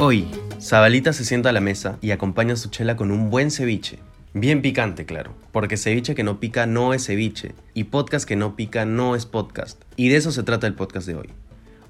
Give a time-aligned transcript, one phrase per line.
[0.00, 0.28] Hoy,
[0.60, 3.98] Zabalita se sienta a la mesa y acompaña su chela con un buen ceviche.
[4.32, 8.54] Bien picante, claro, porque ceviche que no pica no es ceviche y podcast que no
[8.54, 9.82] pica no es podcast.
[9.96, 11.30] Y de eso se trata el podcast de hoy.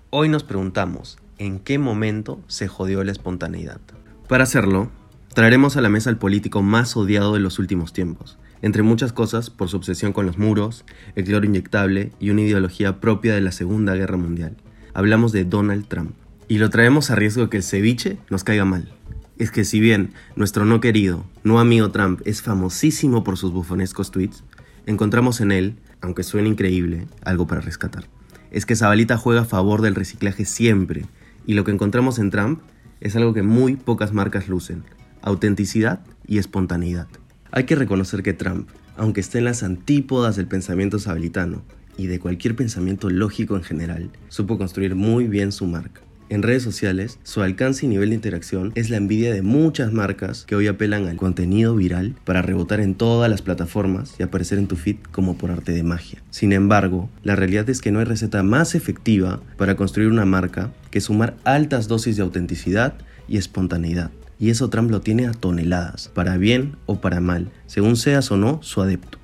[0.09, 3.81] Hoy nos preguntamos, ¿en qué momento se jodió la espontaneidad?
[4.27, 4.91] Para hacerlo,
[5.35, 9.51] traeremos a la mesa al político más odiado de los últimos tiempos, entre muchas cosas
[9.51, 13.53] por su obsesión con los muros, el cloro inyectable y una ideología propia de la
[13.53, 14.57] Segunda Guerra Mundial.
[14.95, 16.15] Hablamos de Donald Trump.
[16.49, 18.91] Y lo traemos a riesgo que el ceviche nos caiga mal.
[19.37, 24.11] Es que si bien nuestro no querido, no amigo Trump es famosísimo por sus bufonescos
[24.11, 24.43] tweets,
[24.87, 28.07] encontramos en él, aunque suene increíble, algo para rescatar.
[28.51, 31.05] Es que Zabalita juega a favor del reciclaje siempre,
[31.47, 32.61] y lo que encontramos en Trump
[33.01, 34.85] es algo que muy pocas marcas lucen,
[35.21, 37.09] autenticidad y espontaneidad.
[37.51, 41.63] Hay que reconocer que Trump, aunque esté en las antípodas del pensamiento sabalitano
[41.99, 46.08] y de cualquier pensamiento lógico en general, supo construir muy bien su marca.
[46.31, 50.45] En redes sociales, su alcance y nivel de interacción es la envidia de muchas marcas
[50.45, 54.67] que hoy apelan al contenido viral para rebotar en todas las plataformas y aparecer en
[54.67, 56.23] tu feed como por arte de magia.
[56.29, 60.71] Sin embargo, la realidad es que no hay receta más efectiva para construir una marca
[60.91, 62.95] que sumar altas dosis de autenticidad
[63.27, 64.11] y espontaneidad.
[64.39, 68.37] Y eso Trump lo tiene a toneladas, para bien o para mal, según seas o
[68.37, 69.19] no su adepto.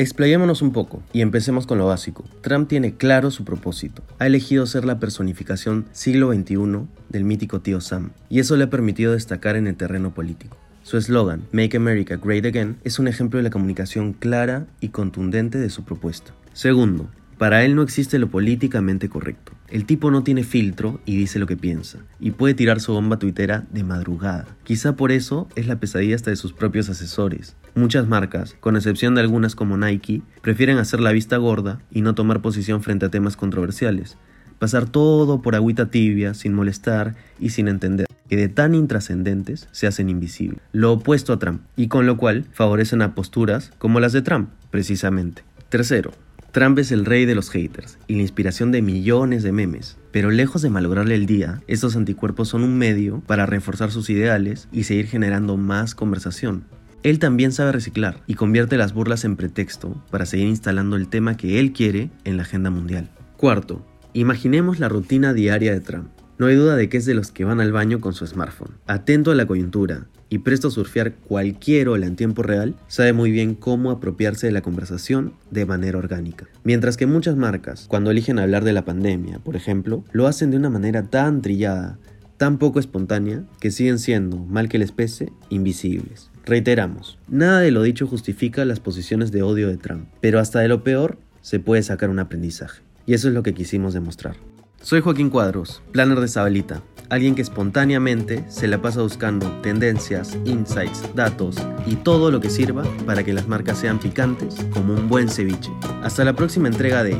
[0.00, 2.24] Explayémonos un poco y empecemos con lo básico.
[2.40, 4.04] Trump tiene claro su propósito.
[4.20, 8.70] Ha elegido ser la personificación siglo XXI del mítico tío Sam, y eso le ha
[8.70, 10.56] permitido destacar en el terreno político.
[10.84, 15.58] Su eslogan, Make America Great Again, es un ejemplo de la comunicación clara y contundente
[15.58, 16.32] de su propuesta.
[16.52, 19.52] Segundo, para él no existe lo políticamente correcto.
[19.68, 23.18] El tipo no tiene filtro y dice lo que piensa, y puede tirar su bomba
[23.18, 24.46] tuitera de madrugada.
[24.64, 27.56] Quizá por eso es la pesadilla hasta de sus propios asesores.
[27.74, 32.14] Muchas marcas, con excepción de algunas como Nike, prefieren hacer la vista gorda y no
[32.14, 34.16] tomar posición frente a temas controversiales.
[34.58, 39.86] Pasar todo por agüita tibia, sin molestar y sin entender que de tan intrascendentes se
[39.86, 40.60] hacen invisibles.
[40.72, 44.50] Lo opuesto a Trump, y con lo cual favorecen a posturas como las de Trump,
[44.70, 45.44] precisamente.
[45.68, 46.12] Tercero,
[46.50, 49.98] Trump es el rey de los haters y la inspiración de millones de memes.
[50.10, 54.66] Pero lejos de malograrle el día, estos anticuerpos son un medio para reforzar sus ideales
[54.72, 56.64] y seguir generando más conversación.
[57.02, 61.36] Él también sabe reciclar y convierte las burlas en pretexto para seguir instalando el tema
[61.36, 63.10] que él quiere en la agenda mundial.
[63.36, 66.08] Cuarto, imaginemos la rutina diaria de Trump.
[66.38, 68.78] No hay duda de que es de los que van al baño con su smartphone,
[68.86, 73.30] atento a la coyuntura y presto a surfear cualquier ola en tiempo real, sabe muy
[73.30, 76.46] bien cómo apropiarse de la conversación de manera orgánica.
[76.64, 80.56] Mientras que muchas marcas, cuando eligen hablar de la pandemia, por ejemplo, lo hacen de
[80.56, 81.98] una manera tan trillada,
[82.36, 86.30] tan poco espontánea, que siguen siendo, mal que les pese, invisibles.
[86.44, 90.68] Reiteramos, nada de lo dicho justifica las posiciones de odio de Trump, pero hasta de
[90.68, 92.82] lo peor se puede sacar un aprendizaje.
[93.06, 94.36] Y eso es lo que quisimos demostrar.
[94.80, 101.02] Soy Joaquín Cuadros, planner de Zabalita, alguien que espontáneamente se la pasa buscando tendencias, insights,
[101.14, 105.28] datos y todo lo que sirva para que las marcas sean picantes como un buen
[105.28, 105.70] ceviche.
[106.02, 107.18] Hasta la próxima entrega de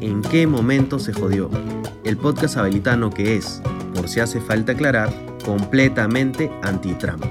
[0.00, 1.50] ¿En qué momento se jodió?
[2.04, 3.60] El podcast habilitano que es,
[3.94, 5.12] por si hace falta aclarar,
[5.44, 7.24] completamente anti-Trump.